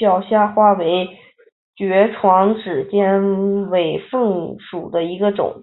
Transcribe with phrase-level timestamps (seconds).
[0.00, 1.06] 小虾花为
[1.76, 5.62] 爵床科尖尾凤属下的一个种。